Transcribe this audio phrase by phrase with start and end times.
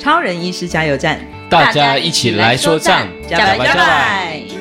[0.00, 1.20] 超人医师加油站，
[1.50, 4.56] 大家一起来说站，加油加油！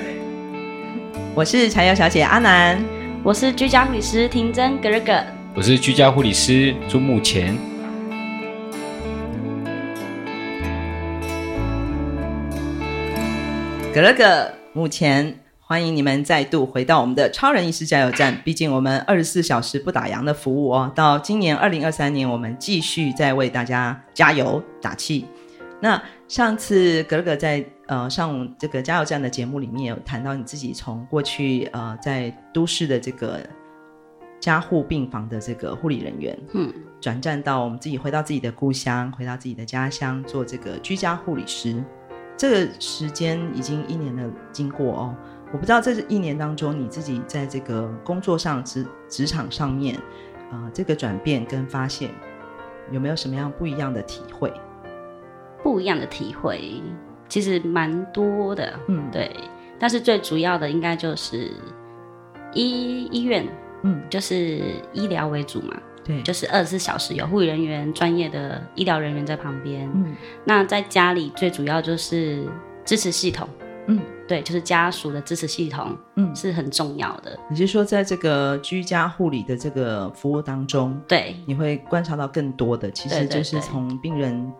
[1.33, 2.77] 我是柴油小姐阿南，
[3.23, 5.13] 我是居家护理师婷珍格尔格，
[5.55, 7.57] 我是居家护理师朱木前。
[13.93, 15.33] 格尔格，目前
[15.71, 18.35] 欢迎你们再度回到我们的超人医师加油站。
[18.43, 25.27] 毕竟我们二十四小时不打烊的服务哦，到今年二零二三年，我们继续在为大家加油打气。
[25.79, 33.39] 那上次格格在呃上这个加油站的节目里面有谈到你自己从过去呃在都市的这个
[34.39, 41.83] 加护病房的这个护理人员，嗯，转战到我们自己回到自己的故乡，回到自己的家乡做这个居家护理师。
[42.35, 45.15] 这个时间已经一年的经过哦，
[45.51, 49.95] 我不知道这一年当中你自己在这个工作上职职场上面
[50.51, 52.11] 啊、呃、这个转变跟发现
[52.91, 54.53] 有没有什么样不一样的体会？
[55.63, 56.81] 不一样的体会，
[57.27, 59.35] 其实蛮多的，嗯，对。
[59.77, 61.51] 但是最主要的应该就是
[62.53, 63.47] 医医院，
[63.83, 64.61] 嗯，就是
[64.93, 69.89] 医疗为主嘛，对，就是二十四小时有护理人员、专业的医疗人员在旁边。
[69.93, 70.15] 嗯，
[70.45, 72.45] 那在家里最主要就是
[72.85, 73.47] 支持系统，
[73.87, 77.37] 嗯，对，就是家属的支持系统，嗯，是很重要的。
[77.49, 84.51] 你是说，在这个居家护理的这个服务当中，对，你会观察到更多的，其实就是从病人。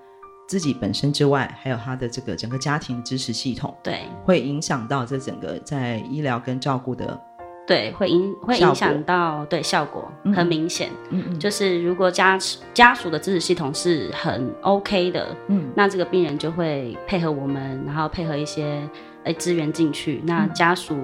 [0.48, 7.22] 自己本身之外，还有他的这个整个家庭支持系统，对，会影响到这整个在医疗跟照顾的，
[7.68, 12.36] 对，会影会影响到对效果很明显，嗯嗯，就是如果家
[12.74, 18.82] 家属的支持系统是很 OK 的，嗯，那这个病人就会配合我们，然后配合一些。
[19.26, 20.98] 哎，资源进去，那家属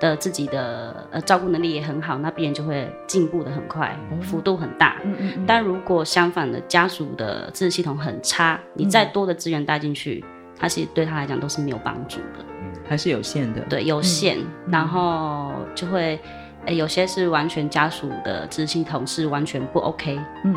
[0.00, 4.96] 的自己的、嗯、呃照顾能力也很好，那病人就会进步的很快，嗯、幅度很大。
[5.04, 5.44] 嗯嗯，嗯。
[5.46, 10.24] 但如果相反的，家属的支持系统很差，你再多的资源带进去，
[10.58, 13.60] 它其实对他来讲都是没有帮助的，嗯，还是有限的。
[13.68, 16.18] 对，有限，嗯、然后就会，
[16.64, 20.54] 哎，有些是完全家属的支持系统是完全不 OK，嗯，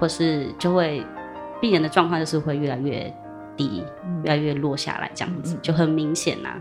[0.00, 1.06] 或是就会
[1.60, 3.14] 病人的状况就是会越来越。
[3.56, 3.84] 低，
[4.24, 6.60] 越来越落下来，这样子、嗯、就很明显呐、啊。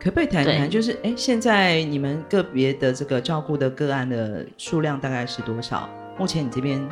[0.00, 0.68] 可不可以谈谈？
[0.68, 5.88] 就是哎，现在你们个别的这个照顾的个案的数量大概是多少？
[6.18, 6.86] 目前你这边，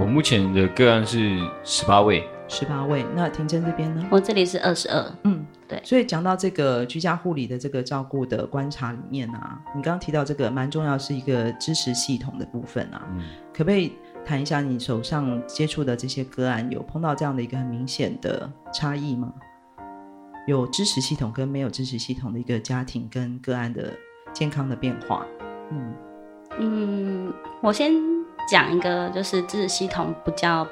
[0.00, 3.04] 我目前的个案是十八位，十八位。
[3.14, 4.06] 那婷珍这边呢？
[4.10, 5.04] 我这里是二十二。
[5.24, 5.78] 嗯，对。
[5.84, 13.02] 所以讲到这个居家护理的这个照顾的观察里面啊，你刚刚提到这个蛮重要，是一个支持系统的部分啊。
[13.14, 13.22] 嗯，
[13.52, 13.92] 可不可以？
[14.24, 19.32] 谈一下你手上接触的这些个案，有碰到这样的一个很明显的差异吗？
[20.46, 23.90] 有支持系统跟没有支持系统的一个家庭跟个案的
[24.32, 25.24] 健康的变化。
[25.70, 25.94] 嗯
[26.58, 27.92] 嗯，我先
[28.48, 30.66] 讲一个就是支持系统比较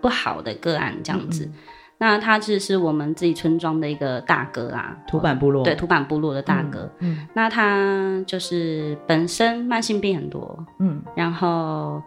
[0.00, 1.44] 不好的个案这样子。
[1.44, 1.52] 嗯嗯，
[1.98, 5.62] 那他就是我们自己村庄的一个大哥啊，土板部落。
[5.64, 6.90] 对，土板部落的大哥。
[6.98, 10.66] 嗯，嗯，那他就是本身慢性病很多。
[10.80, 12.02] 嗯，然后。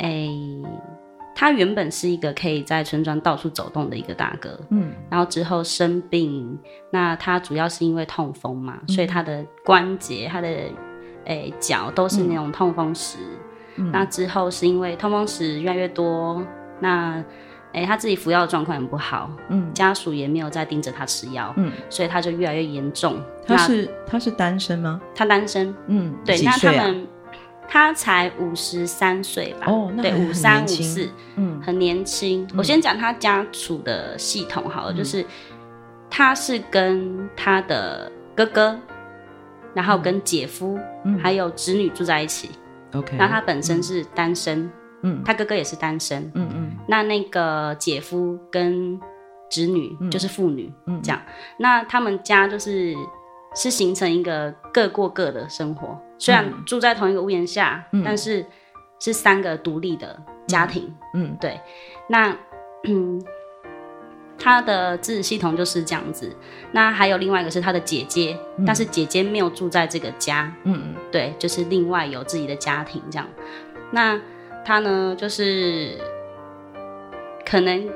[0.00, 0.28] 哎，
[1.34, 6.58] 他原本是一个可以在村庄到处走动的一个大哥，嗯，然后之后生病，
[6.90, 10.48] 那他主要是因为痛风嘛，嗯、所以他的关节、他的
[11.26, 13.18] 哎脚都是那种痛风石。
[13.76, 16.42] 嗯、那之后是因为痛风石越来越多，
[16.80, 17.22] 那
[17.74, 23.22] 哎他自己服药的状况很不好，嗯，家属也没有再盯着他吃药，嗯，所以他就越来越严重。
[23.46, 24.98] 他是他是单身吗？
[25.14, 27.06] 他单身，嗯，对，啊、那他们。
[27.72, 29.66] 他才五十三岁吧？
[29.68, 32.44] 哦，对，五三五四，嗯，很年轻。
[32.58, 35.24] 我先讲他家属的系统好了，就是
[36.10, 38.76] 他是跟他的哥哥，
[39.72, 40.76] 然后跟姐夫，
[41.22, 42.50] 还有侄女住在一起。
[42.92, 44.68] OK，那他本身是单身，
[45.02, 46.76] 嗯，他哥哥也是单身，嗯嗯。
[46.88, 48.98] 那那个姐夫跟
[49.48, 51.22] 侄女、嗯、就是父女，嗯，这样。
[51.56, 52.96] 那他们家就是
[53.54, 58.44] 是形成一个各过各的生活，虽然住在同一个屋檐下，嗯、但是
[58.98, 61.36] 是三个独立的家庭，嗯，嗯。
[61.40, 61.60] 对。
[62.08, 62.36] 那
[62.84, 63.22] 嗯。
[64.42, 66.34] 他的支持系统就是这样子，
[66.72, 73.28] 那还有另外一个是他的姐姐，嗯、但是姐姐没有住在这个家，嗯嗯，对，就是另外有自己的家庭这样。
[73.92, 74.18] 那
[74.64, 75.98] 他呢，就是
[77.44, 77.86] 可能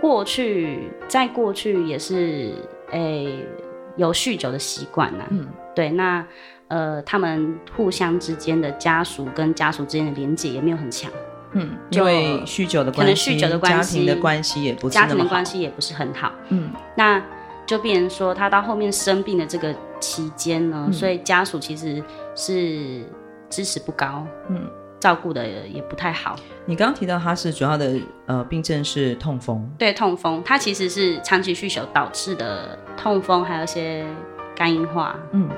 [0.00, 2.52] 过去在过去也是
[2.90, 3.46] 诶、欸、
[3.96, 6.26] 有酗酒的习惯呐，嗯，对，那
[6.68, 11.10] 呃他们互相之间的家属跟家属之间的连结也没有很强。
[11.52, 16.32] 嗯，因为酗酒的关系，可能酗酒的关系，家庭的关系也不家庭的关系也不是很好。
[16.48, 17.22] 嗯，那
[17.66, 22.02] 就变成说，他到后面生病的这个期间呢，嗯、所以家属其实
[22.34, 23.04] 是
[23.50, 24.66] 支持不高，嗯，
[25.02, 26.36] 照顾的也不太好。
[26.64, 34.06] 你刚刚提到他是主要的呃病症是痛风，对，痛风，他其实是长期酗酒导致的痛风，还有一些
[34.54, 35.50] 肝硬化，嗯。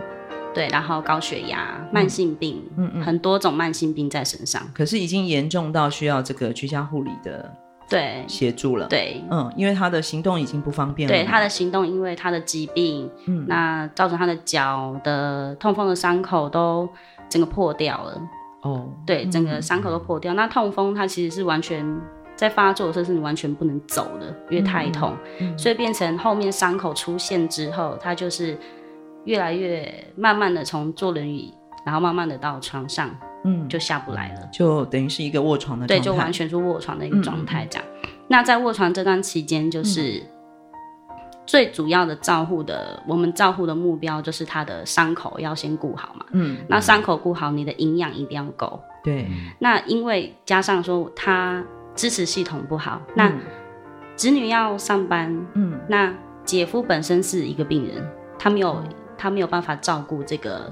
[0.55, 4.63] 对，然后高血压、慢性病，嗯嗯，很多种慢性病在身上。
[4.73, 7.53] 可是已经严重到需要这个居家护理的
[7.91, 8.87] 对协助了。
[8.87, 11.13] 对，嗯，因为他的行动已经不方便了。
[11.13, 16.89] 对，他的行动，因为他的疾病，嗯，那造成他的脚的痛风的伤口都
[17.29, 18.23] 整个破掉了。
[18.65, 20.35] 哦，对，整个伤口都破掉。
[20.35, 21.87] 嗯、那痛风它其实是完全
[22.35, 25.17] 在发作的时候是你完全不能走的，因为太痛，
[25.57, 28.59] 所以变成后面伤口出现之后，它就是。
[29.27, 31.51] 越来越慢慢的从坐轮椅，
[31.83, 33.09] 然后慢慢的到床上，
[33.47, 37.89] 嗯，就下不来了，就等于是一个卧床的状态，对，就完全是卧床的一个状态这样。
[38.03, 40.29] 嗯、那在卧床这段期间，就是、嗯、
[41.47, 49.27] 最主要的照护的，我们照护的目标就是他的伤口要先顾好嘛，嗯，那伤口顾好，你的营养一定要够，对。
[49.59, 51.65] 那因为加上说他
[51.95, 53.33] 支持系统不好，那
[54.17, 56.15] 子女要上班，嗯，那
[56.45, 58.07] 姐夫本身是一个病人，
[58.39, 58.75] 他没有。
[58.75, 60.71] 嗯他没有办法照顾这个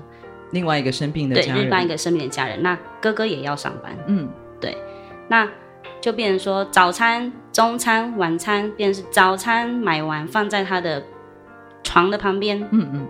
[0.50, 2.60] 另外一个生病的家人，对，另外一个生病的家人。
[2.60, 4.28] 那哥哥也要上班，嗯，
[4.60, 4.76] 对，
[5.28, 5.48] 那
[6.02, 11.00] 就变成说早餐、中餐、晚餐，变成是早餐买完放在他的
[11.84, 13.06] 床的旁边，嗯嗯，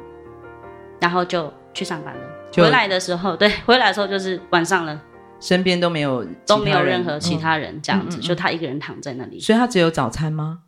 [1.01, 2.21] 然后就去上班了。
[2.55, 5.01] 回来的时候，对，回来的时候就是晚上了，
[5.41, 9.41] 身边都没有都没有任何其他人，这样子，嗯、就他一个人躺在那里。
[9.41, 10.59] 所以他只有早餐吗？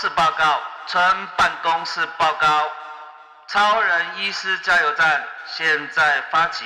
[0.00, 2.70] 是报告，村办公室报告，
[3.48, 6.64] 超人医师加油站现在发起，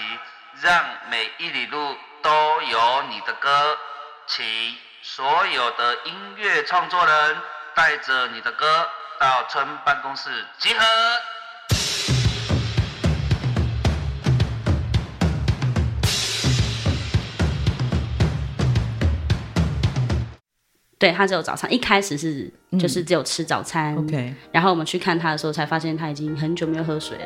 [0.61, 3.79] 让每一里路都有你的歌，
[4.27, 4.45] 请
[5.01, 7.43] 所有的音乐创作人
[7.75, 10.85] 带着你的歌到村办公室集合。
[21.03, 23.97] 对，他只有早餐，一开始是、嗯、就是只有吃早餐。
[23.97, 27.25] OK，然后我们去看他的时候，才发现他已经很久没有喝水了。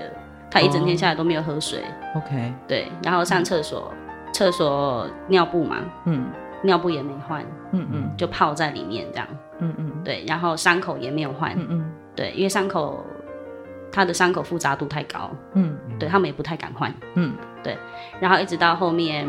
[0.50, 1.80] 他一整天下来都没有喝水。
[2.14, 5.76] Oh, OK，对，然后上厕所，嗯、厕所尿布嘛，
[6.06, 6.26] 嗯，
[6.62, 9.28] 尿布也没换，嗯嗯，就泡在里面这样，
[9.58, 13.04] 嗯嗯，对，然后伤口也没有换，嗯嗯，对，因为伤口
[13.92, 17.76] 他的伤口复杂度太高，嗯，对他们也不太敢换，嗯，对，
[18.20, 19.28] 然后一直到后面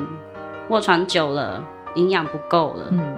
[0.69, 1.61] 卧床久了，
[1.95, 3.17] 营养不够了，嗯。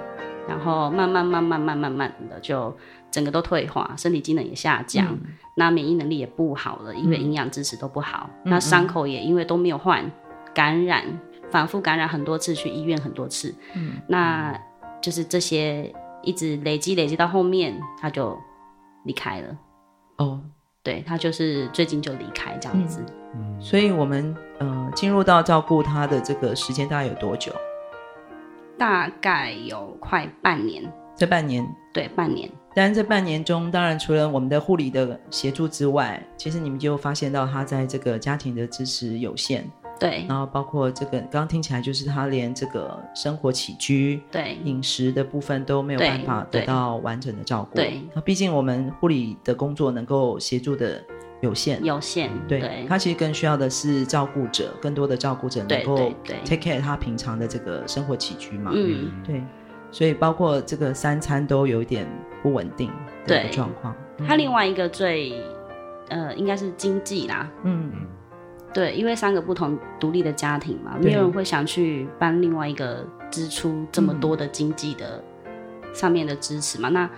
[0.50, 2.76] 然后慢慢慢慢慢慢慢的就
[3.12, 5.20] 整个都退化，身体机能也下降，嗯、
[5.56, 10.12] 那免疫能力也不好了，因为营养支持都不好，嗯、那伤口也因为都没有换，
[10.56, 11.04] 感染
[11.52, 14.60] 反复感染很多次，去医院很多次，嗯，那
[15.00, 18.36] 就是这些一直累积累积到后面他就
[19.06, 19.58] 离开了，
[20.18, 20.42] 哦，
[20.82, 27.52] 对他就是最近就离开这样子，嗯，所以我们呃进入到照顾他的这个时间大概有多久？
[28.80, 32.50] 大概有快半年，这半年对半年。
[32.74, 39.64] 但这半年中，当然除了我们的护理的协助之外，其实你们就发现到他在这个家庭的支持有限，
[40.00, 40.26] 对。
[40.30, 47.76] 然后包括这个，刚刚听起来就是他连这个生活起居、对饮食的部分都没有办法得到完整的照顾。
[47.76, 51.04] 对，那毕竟我们护理的工作能够协助的。
[51.42, 52.86] 有限，有限，对，对。
[52.88, 56.12] 他其实更需要的是照顾者，更多的照顾者能够
[56.44, 59.42] take care 他平常的这个生活起居嘛，嗯，对，
[59.92, 62.06] 所以包括这个三餐都有一点
[62.44, 62.92] 不稳定
[63.26, 63.96] 的状况。
[64.28, 65.34] 他另外一个最，
[66.10, 67.90] 呃，应该是经济啦，嗯，
[68.74, 75.24] 对，因为三个不同独立的家庭嘛，没有人会想去搬另外一个支出这么多的经济的
[75.94, 76.90] 上面的支持嘛。
[76.90, 77.10] 那，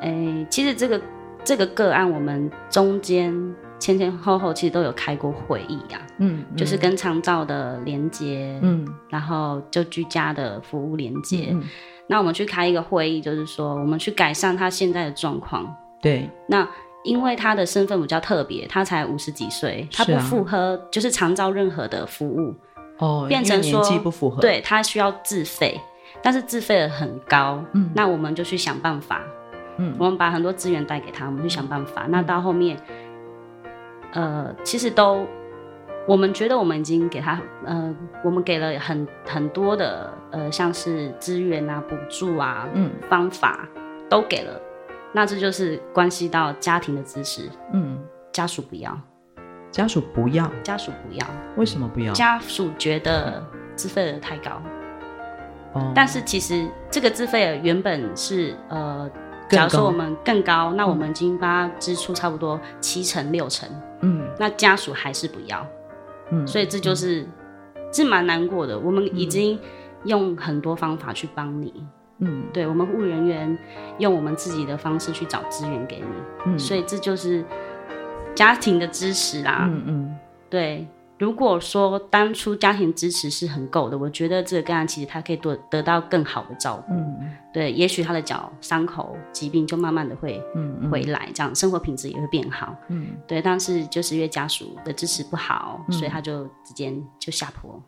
[0.00, 1.00] 哎，其实这个
[1.48, 3.32] 这个个案，我们中间
[3.78, 11.48] 前前后后其实都有开过会议呀、啊，嗯，就是跟长照的连接，嗯，然后就居家的服务连接。
[11.52, 11.64] 嗯，
[12.06, 15.74] 那我们去开一个会议，就是说我们去改善他现在的状况。
[16.02, 16.68] 对，那
[17.02, 22.54] 因为他的身份比较特别，他才五十几岁，他不符合就是长照任何的服务。
[22.98, 25.80] 哦，变成说年纪不符合，对，他需要自费，
[26.20, 29.22] 但是自费的很高，嗯，那我们就去想办法，
[29.78, 32.76] 嗯，我们把很多资源带给他，我们去想办法，嗯，那到后面，
[34.12, 35.26] 呃，其实都，
[36.06, 37.94] 我们觉得我们已经给他，呃，
[38.24, 43.66] 我们给了很很多的，呃，像是资源啊、补助啊，嗯，方法
[44.08, 44.60] 都给了，
[45.12, 47.98] 那这就是关系到家庭的支持，嗯，
[48.32, 48.98] 家属不要。
[49.70, 52.10] 家属不要，家属不要，为什么不要？
[52.14, 53.44] 家属觉得
[53.76, 54.62] 自费额太高。
[55.74, 59.08] 哦，但是其实这个自费额原本是呃，
[59.48, 63.68] 假如说我们更高，那我们已经发支出差不多七成六成。
[64.00, 65.66] 嗯，那家属还是不要。
[66.30, 67.26] 嗯，所以这就是
[67.92, 68.78] 是蛮难过的。
[68.78, 69.58] 我们已经
[70.04, 71.72] 用很多方法去帮你。
[72.18, 73.58] 嗯，对，我们护理人员
[73.98, 76.06] 用我们自己的方式去找资源给你。
[76.46, 77.44] 嗯，所以这就是。
[78.34, 80.16] 家庭的支持啦，嗯嗯，
[80.48, 80.86] 对。
[81.18, 86.94] 如果说当初家庭支持是很够的，我觉得这个个案其实他可以得得到更好的照顾。
[86.94, 90.40] 嗯，对，也许他的脚伤口疾病就慢慢的会
[90.90, 92.74] 回来，嗯嗯，这样生活品质也会变好。
[92.88, 93.42] 嗯，对。
[93.42, 97.82] 但是就是因为家属的支持不好，嗯，所以他就直接就下坡。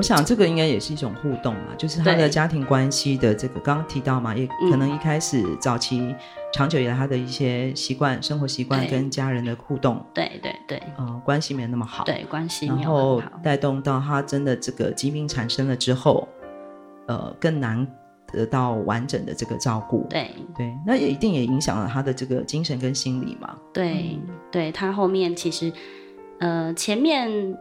[0.00, 6.16] 我想这个应该也是一种互动嘛，就是他的家庭关系的这个，刚刚提到嘛，也可能一开始早期
[6.54, 16.26] 长久以来他的一些习惯、生活习惯跟家人的互动，对对对，呃，关系没有那么好，对关系然后带动到他真的这个疾病产生了之后，
[17.06, 17.86] 呃，更难
[18.32, 20.30] 得到完整的这个照顾，对。
[20.56, 25.70] 对，那也一定也影响了他的这个精神跟心理嘛，对、嗯、对，他后面其实，
[26.38, 27.54] 呃，前面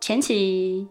[0.00, 0.86] 前期。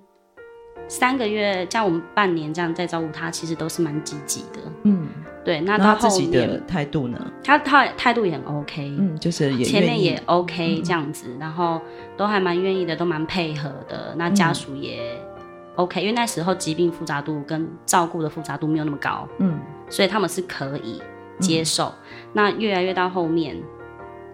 [0.88, 4.60] 三个月，像我们半年这样在照顾他，其实都是蛮积极的。
[4.84, 5.08] 嗯，
[5.44, 5.60] 对。
[5.62, 7.20] 那他自己的态度呢？
[7.44, 8.96] 他他态度也很 OK。
[9.00, 11.82] 嗯，就是也前面也 OK 这样子，嗯、然后
[12.16, 14.14] 都还蛮愿意的，都蛮配合的。
[14.18, 15.20] 那家属也
[15.76, 19.28] OK，、嗯、因为那时候疾病复杂度跟照顾的复杂度没有那么高。
[19.40, 19.60] 嗯，
[19.90, 21.02] 所以他们是可以
[21.40, 21.86] 接受。
[21.86, 21.94] 嗯、
[22.34, 23.56] 那越来越到后面，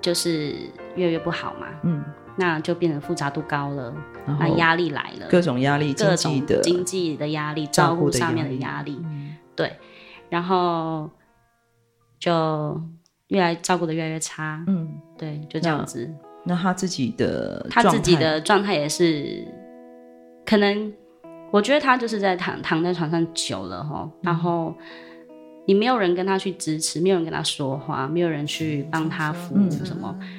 [0.02, 0.56] 就是
[0.96, 1.68] 越来越不好嘛。
[1.84, 2.04] 嗯。
[2.40, 3.94] 那就变成复杂度高了，
[4.26, 9.76] 那压力来了，各种压力，各种经济的压力，照顾上面的压力，嗯，对，
[10.30, 11.10] 然后
[12.18, 12.82] 就
[13.28, 16.10] 越来照顾的越来越差，嗯，对，就这样子。
[16.46, 19.46] 那，那他自己的他自己的状态也是，
[20.46, 20.94] 可能
[21.52, 24.74] 我觉得他就是在躺躺在床上久了哈，然后
[25.68, 30.18] 你没有人跟他去支持，没有人跟他说话，没有人去帮他服务什么。
[30.22, 30.39] 嗯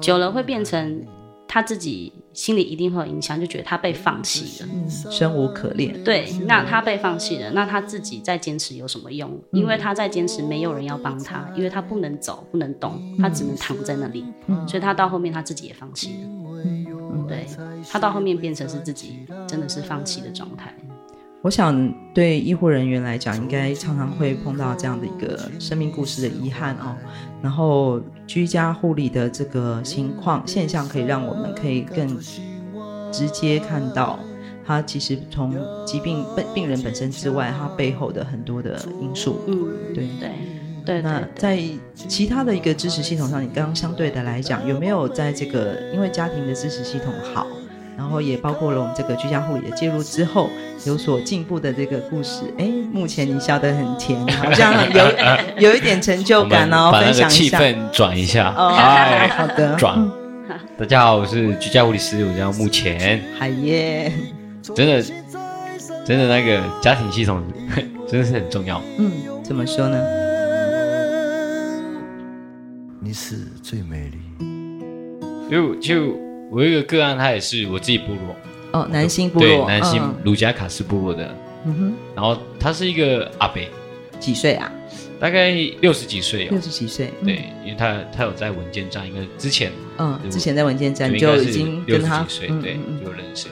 [0.00, 1.06] 久了会变成
[1.48, 6.02] 他自己心里一定会有影响，就觉得他被放弃了，嗯，生无可恋。
[6.02, 9.40] 对，那他被放弃了，那他自己再坚持有什么用？
[9.52, 14.24] 因为他在坚持，没有人要帮他，因为他不能走，不能动，他只能躺在那里。
[14.48, 16.28] 嗯，所以他到后面他自己也放弃了。
[16.64, 17.46] 嗯，对，
[17.88, 20.76] 他到后面变成是自己真的是放弃的状态。
[21.46, 26.96] 我想，对医护人员来讲，应该常常会碰到这样的一个生命故事的遗憾哦。
[27.40, 32.18] 然后，居家护理的这个情况现象，可以让我们可以更
[33.12, 34.18] 直接看到，
[34.66, 35.54] 它其实从
[35.86, 39.38] 疾病本病人本身之外，它背后的很多的因素。
[39.46, 40.28] 嗯，对对
[40.84, 41.00] 对。
[41.00, 41.62] 那在
[41.94, 47.46] 其他的一个支持系统上，你刚刚相对的来讲，有没有在这个因为家庭的支持系统好？
[47.96, 50.50] 然后也包括了我们这个居家护理的介入之后
[50.86, 52.42] 有所进步的这个故事。
[52.58, 55.04] 哎，目前你笑得很甜， 好像有
[55.70, 56.90] 有一点成就感哦。
[56.92, 58.54] 把那个气氛转一下。
[58.56, 59.74] 哦，哎、好的。
[59.74, 60.08] 转。
[60.78, 63.20] 大家好，我是居家护理师，我叫目前。
[63.36, 64.12] 海耶。
[64.74, 65.02] 真的，
[66.04, 67.42] 真的那个家庭系统
[68.08, 68.80] 真的是很重要。
[68.98, 69.10] 嗯，
[69.42, 70.00] 怎么说呢？
[73.00, 75.50] 你是最美丽。
[75.50, 76.26] 就就。
[76.48, 78.36] 我有一个个案，他也是我自己部落
[78.76, 81.34] 哦，南星部落，对，南星卢加卡斯部落的。
[81.64, 83.62] 嗯哼，然后他是一个阿伯，
[84.20, 84.70] 几岁啊？
[85.18, 87.10] 大概六十几岁哦，六十几岁。
[87.24, 93.48] 对，因为他他有在文件站，因为之前嗯，之前在文件站就已经跟他六十几岁，对，有认识。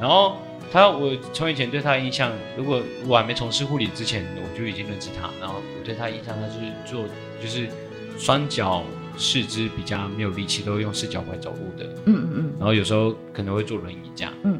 [0.00, 0.36] 然后
[0.72, 5.28] 他，我从以前对他的印象，如果我还没从事护理之前，我就已经认识他。
[5.40, 6.60] 然后我对他印象，他是
[6.90, 7.04] 做
[7.42, 7.68] 就是
[8.16, 8.84] 双脚。
[9.20, 11.84] 四肢比较没有力气，都用四脚拐走路的。
[12.06, 12.52] 嗯嗯嗯。
[12.58, 14.32] 然后有时候可能会坐轮椅这样。
[14.42, 14.58] 嗯。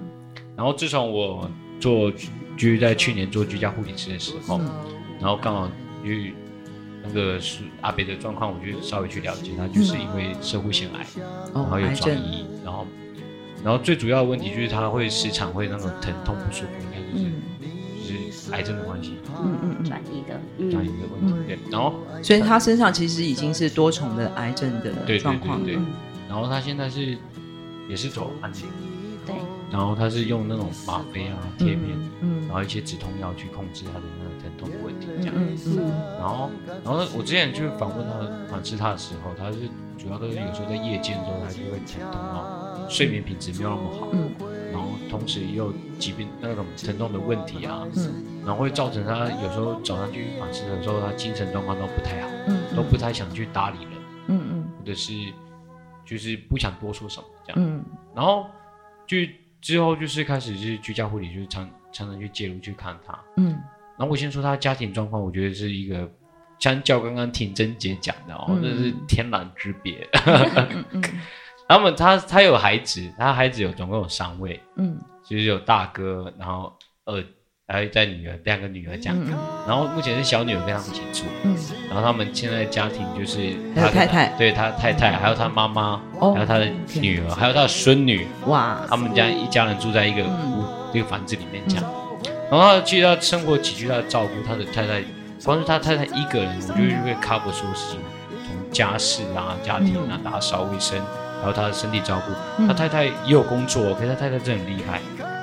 [0.54, 1.50] 然后自从我
[1.80, 2.12] 做
[2.58, 4.68] 居在去年做居家护理师的时候，嗯、
[5.18, 5.70] 然后刚好
[6.04, 6.34] 去
[7.02, 11.06] 那个是阿北的状况，我就稍微去了解他，就是因为社会腺癌，
[11.54, 12.86] 然后有转移，然后
[13.64, 17.32] 然后最主要的问题就是他会时常会那种疼痛不舒服，应该就是
[18.52, 20.70] 癌症的关系，嗯嗯转移的。
[20.70, 25.78] 转移的问题，对，然后所以他身上其实已经是多重的癌症的状况，对，
[26.28, 27.16] 然后他现在是
[27.88, 28.66] 也是走安静，
[29.26, 29.34] 对，
[29.70, 31.80] 然后他是用那种吗啡啊贴片，
[32.20, 36.50] 嗯，然后一些止痛药去控制他的那个疼痛的问题，这样，嗯，然后
[36.84, 39.58] 然后我之前去访问他访视他的时候，他是
[39.98, 44.30] 主要都是有时候在夜间的时候他就会疼痛啊，睡眠品质没有那么好，嗯，
[45.10, 53.92] 同时也有疾病那种疼痛的问题啊，嗯，然后会造成他有时候早上去访视的时候，他精神状况都不太好，嗯，都不太想去搭理人，
[54.28, 55.12] 嗯嗯，或者是
[56.04, 58.46] 就是不想多说什么这样，嗯，然后
[59.06, 59.16] 就。
[59.62, 63.12] 之后就是开始就是居家护理，就是常常常去介入去看他。
[63.36, 63.50] 嗯，
[63.98, 66.10] 然后我先说他家庭状况，我觉得是一个
[66.58, 70.08] 相较刚刚婷珍姐讲的哦，那、嗯、是天壤之别。
[70.24, 71.02] 嗯 嗯、
[71.70, 77.24] 他们他他有孩子，他孩子有总共有三位，嗯，就是有大哥，然后二。
[77.72, 79.16] 还有在女儿，两个女儿这样，
[79.64, 86.02] 然后目前是小女儿跟他们一起住，嗯，然后他们现在家庭就是他太太，对他太太，还有他妈妈，
[86.34, 91.84] 还有他的女儿，还有他的孙女，哇，他们家一家人住在一个屋，一个房子里面这样，
[92.50, 95.04] 然后其实他生活起居，他的照顾他的太太，
[95.44, 98.00] 光是他太太一个人，我觉得就会 cover 所有事情，
[98.48, 100.98] 从家事啊、家庭啊、打扫卫生，
[101.40, 105.00] 还有他的身体照顾，他太太也有工作，可是他太太真的很厉害，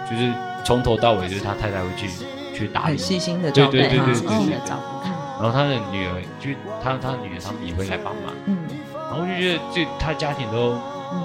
[0.10, 0.32] 就是。
[0.66, 2.10] 从头到尾就是他太太会去
[2.54, 4.60] 去打理，很细心的照顾对，对对对对。
[5.40, 6.50] 然后他的女儿，就
[6.84, 8.36] 他他女儿，他们也会来帮忙。
[8.48, 8.58] 嗯。
[8.92, 10.78] 然后就觉得这他家庭都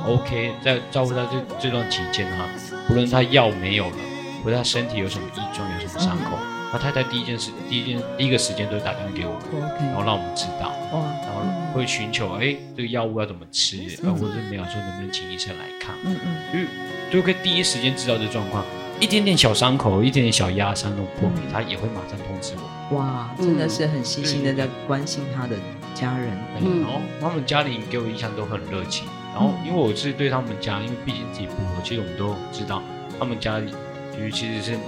[0.07, 2.45] OK，在照顾他这这段期间哈，
[2.87, 3.97] 不论他药没有了，
[4.45, 6.39] 或者他身体有什么异状，有什么伤口，
[6.73, 11.43] 他太太第一件事，第一件第一个时间都会打电话给我们，然后让我们知道，然后
[11.75, 16.67] 会寻求哎这个药物要怎么吃，或者是没有说能不能请医生来看，嗯嗯，
[17.11, 18.65] 就就可以第一时间知道这状况。
[19.01, 22.97] 一点点小伤口，一点点小压伤，那种破皮，他也会马上通知我。
[22.97, 25.57] 哇，真的是很细心的在关心他的
[25.93, 26.31] 家人。
[26.61, 29.07] 然后他们家里给我印象都很热情。
[29.35, 32.81] 然后因为我是对他们家，因为毕竟自己不合，其实我们都知道
[33.19, 33.73] 他们家里
[34.17, 34.79] 就是其实是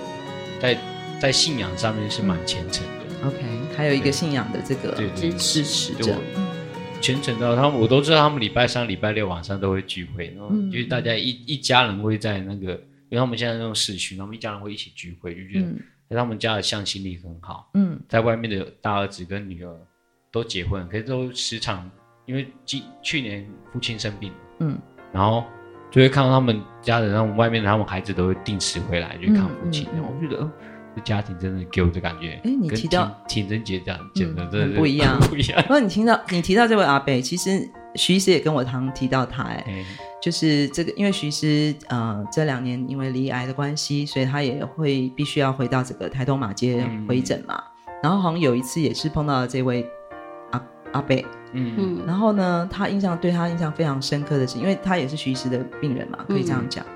[0.60, 0.78] 在
[1.24, 3.26] 在信仰上面是蛮虔诚的。
[3.26, 3.38] OK，
[3.74, 4.92] 还有一个信仰的这个
[5.38, 6.14] 支持者，
[7.00, 12.72] 虔诚到他们我都知道，他们礼拜三、礼拜六晚上都会聚会，然后就是大家一一家人会在那个。
[13.08, 15.60] 因为他们现在那种市区，他们一家人会一起聚会，就觉
[16.10, 17.70] 得他们家的向心力很好。
[17.72, 19.74] 嗯，在外面的大儿子跟女儿
[20.30, 21.90] 都结婚，可是都时常
[22.26, 24.78] 因为今去年父亲生病，嗯，
[25.10, 25.44] 然后
[25.90, 29.86] 就会看到他们家人那种外面的他们孩子都会定时回来去看父亲。
[29.94, 30.50] 然后我觉得这
[31.02, 35.60] 家庭真的给我的感觉，哎，你提到情人节这样简直真的不一样， 不一样。
[35.62, 39.84] 不过你听到你提到这位阿贝，其实徐医师也跟我常提到他，哎。
[40.22, 47.62] 就是这个，因为徐医师呃这两年因为离癌的关系，所以他也会必须要回到这个台东马街回诊嘛。
[47.86, 49.86] 嗯、然后好像有一次也是碰到了这位
[50.52, 52.02] 阿阿贝，嗯嗯。
[52.06, 56.82] 然后呢，他印象对他印象非常深刻的是，因为他也是徐医师的病人嘛，可以这样讲。
[56.86, 56.92] 嗯、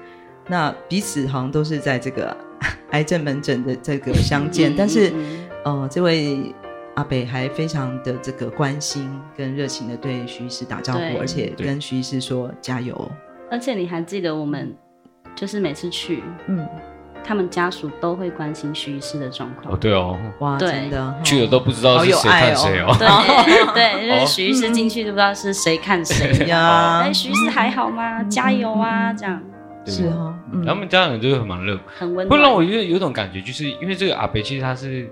[0.48, 2.36] 那彼此好像都是在这个
[2.90, 5.12] 癌症门诊的这个相见，嗯、但是
[5.64, 6.54] 呃这位。
[6.94, 13.08] 阿北还非常的这个关心跟热情的对徐医师打招呼，而且跟徐医师说加油。
[13.48, 14.74] 而且你还记得我们
[15.36, 16.66] 就是每次去，嗯，
[17.22, 19.72] 他们家属都会关心徐医师的状况。
[19.72, 22.92] 哦，对哦，哇，真的去了都不知道是谁看谁哦。
[22.98, 23.06] 对
[23.72, 27.02] 对，因为徐医师进去都不知道是谁看谁呀。
[27.04, 28.24] 哎，徐医师还好吗？
[28.24, 29.40] 加油啊，这样。
[29.90, 32.28] 是哈，他们家人就是很忙乐，很温暖。
[32.28, 35.10] 会让我有有种感觉，就是因为这个阿北其实他是。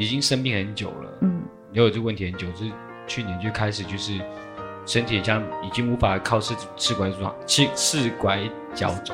[0.00, 1.42] 已经生病很久了，嗯，
[1.72, 2.70] 也有这个问题很久，是
[3.08, 4.16] 去年就开始，就是
[4.86, 8.38] 身体像已经无法靠四四拐走，四四拐
[8.72, 9.12] 脚走，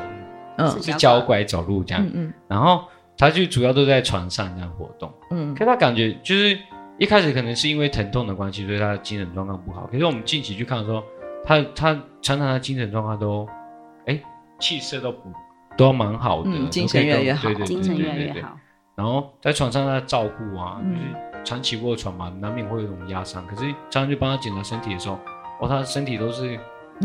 [0.58, 2.84] 嗯，是脚拐走路这样，嗯嗯，然后
[3.16, 6.58] 他就主要都在床上这样活动，嗯，可他感觉就是
[6.98, 9.88] 一开始可能是因为疼痛的关系，所以他的精神状况不好。
[9.90, 11.02] 可是我们近期去看的时候，
[11.42, 13.54] 他他常常他精神状况都，哎，
[14.64, 15.30] 气色都不
[15.76, 18.56] 都蛮好的，精神越来越好，精神越来越好。
[18.96, 23.46] 然后在床上他照顾啊，就是长期卧床嘛，难免会有一种压伤。
[23.46, 25.18] 可是常常去帮他检查身体的时候，
[25.60, 26.58] 哦，他的身体都是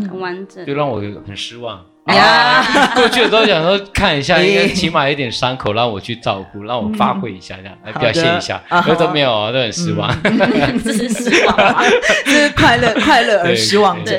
[0.09, 1.83] 很完整，就让我很失望。
[2.05, 2.63] 呀，
[2.95, 8.61] 过去的时候想说看一下， 应该起码有点伤口，让我去照顾，让我发挥一下，这样来表现一下。
[8.69, 10.09] 可是都没有啊，都很失望。
[10.23, 11.83] 这是失望？
[12.23, 14.17] 这是快乐快乐而失望的。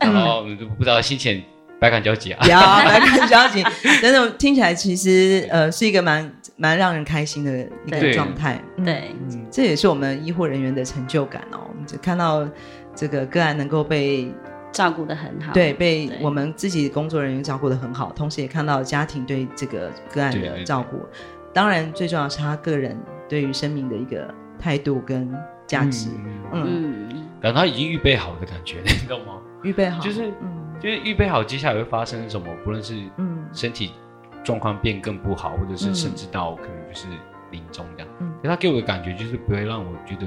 [0.00, 0.44] 然后
[0.76, 1.42] 不知道心情
[1.80, 2.46] 百感交集啊。
[2.46, 3.64] 呀，百感交集，
[4.00, 6.32] 真的听起来其实呃是一个蛮。
[6.62, 8.60] 蛮让人开心的一个状态。
[8.84, 11.60] 对，嗯，这也是我们医护人员的成就感哦。
[11.66, 12.46] 我们就看到
[12.94, 14.30] 这个个案能够被
[14.70, 20.98] 照顾的很好，对，被我们自己工作人员照顾的很好，同时也看到家庭对这个个案的照顾。
[21.54, 22.94] 当然，最重要是他个人
[23.26, 25.34] 对于生命的一个态度跟
[25.66, 26.10] 价值。
[26.52, 27.08] 嗯，
[27.40, 29.38] 感觉他已经预备好的感觉，你懂吗？
[29.62, 33.92] 预备好，就是，嗯，就是预备好接下来会发生什么，不论是嗯身体
[34.42, 37.06] 状况变更不好，或者是甚至到可能就是
[37.50, 38.08] 临终这样。
[38.20, 40.26] 嗯，他给我的感觉就是不会让我觉得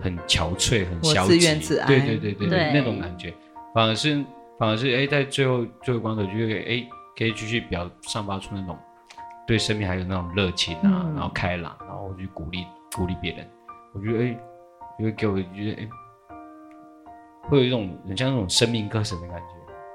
[0.00, 1.86] 很憔悴、很消极，自怨自艾。
[1.86, 3.34] 对对对对对，那种感觉，
[3.74, 4.24] 反而是
[4.58, 8.78] 反而是哎，在最后最后关头，就会哎可以继续表散发出那种。
[9.46, 13.44] 对生命还有那种热情啊，嗯、然后开朗，然后去鼓励鼓励别人。
[13.92, 14.38] 我觉得哎，
[15.00, 15.88] 因为给我觉得哎，
[17.48, 19.46] 会有一种很像那种生命课程的感觉，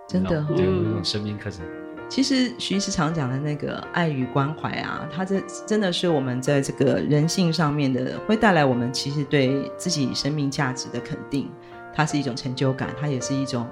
[0.08, 1.66] 真的、哦，对，有一种生命课程。
[2.08, 11.52] 其实徐医师常讲的那个爱与关怀啊，它这真的是我们在这个人性上面的，会带来我们其实对自己生命价值的肯定。
[11.94, 13.68] 它是一种成就感，它也是一种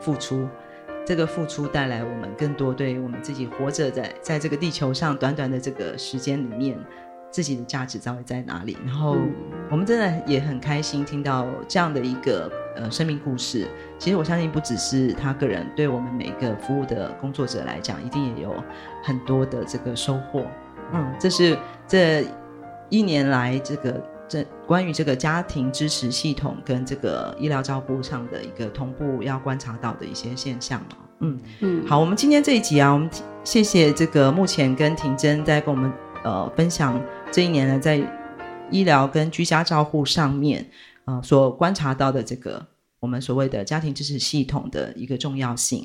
[0.00, 0.48] 付出。
[1.04, 6.78] 这个付出带来我们更多对我们自己活着在在这个地球上短短的这个时间里面，
[7.34, 8.78] 自己的价值到底在哪里？
[8.86, 9.16] 然后
[9.68, 13.66] 我们真的也很开心听到这样的一个呃生命故事。
[13.98, 18.54] 其实我相信不只是他个人，对我们每一个服务的工作者来讲，一定也有
[19.02, 20.46] 很多的这个收获。
[20.92, 22.24] 嗯，这是这
[22.88, 24.00] 一年来这个。
[24.26, 33.08] 这关于这个家庭支持系统跟这个医疗照顾上的一个同步要观察到的一些现象嘛，嗯嗯，好，我们今天这一集啊，我们
[33.44, 35.92] 谢谢这个目前跟婷珍在跟我们
[36.24, 36.98] 呃分享
[37.34, 38.00] 这一年呢，在
[38.70, 40.64] 医疗跟居家照护上面
[41.04, 42.64] 呃所观察到的这个
[43.00, 45.84] 我们所谓的家庭支持系统的一个重要性。